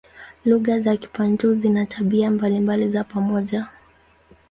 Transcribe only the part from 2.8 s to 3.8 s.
za pamoja.